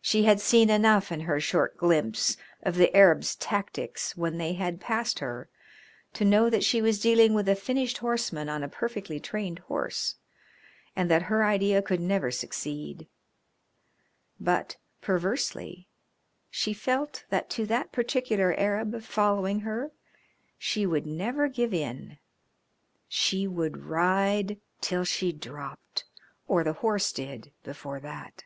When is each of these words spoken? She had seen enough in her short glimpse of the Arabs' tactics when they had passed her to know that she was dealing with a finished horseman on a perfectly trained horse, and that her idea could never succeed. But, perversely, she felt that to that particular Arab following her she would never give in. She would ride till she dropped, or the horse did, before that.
She 0.00 0.24
had 0.24 0.40
seen 0.40 0.70
enough 0.70 1.12
in 1.12 1.20
her 1.20 1.38
short 1.38 1.76
glimpse 1.76 2.38
of 2.62 2.76
the 2.76 2.96
Arabs' 2.96 3.36
tactics 3.36 4.16
when 4.16 4.38
they 4.38 4.54
had 4.54 4.80
passed 4.80 5.18
her 5.18 5.50
to 6.14 6.24
know 6.24 6.48
that 6.48 6.64
she 6.64 6.80
was 6.80 6.98
dealing 6.98 7.34
with 7.34 7.46
a 7.46 7.54
finished 7.54 7.98
horseman 7.98 8.48
on 8.48 8.62
a 8.62 8.70
perfectly 8.70 9.20
trained 9.20 9.58
horse, 9.58 10.16
and 10.96 11.10
that 11.10 11.24
her 11.24 11.44
idea 11.44 11.82
could 11.82 12.00
never 12.00 12.30
succeed. 12.30 13.06
But, 14.40 14.78
perversely, 15.02 15.88
she 16.50 16.72
felt 16.72 17.24
that 17.28 17.50
to 17.50 17.66
that 17.66 17.92
particular 17.92 18.54
Arab 18.54 19.02
following 19.02 19.60
her 19.60 19.92
she 20.56 20.86
would 20.86 21.06
never 21.06 21.48
give 21.48 21.74
in. 21.74 22.16
She 23.08 23.46
would 23.46 23.84
ride 23.84 24.58
till 24.80 25.04
she 25.04 25.32
dropped, 25.32 26.06
or 26.46 26.64
the 26.64 26.72
horse 26.80 27.12
did, 27.12 27.52
before 27.62 28.00
that. 28.00 28.44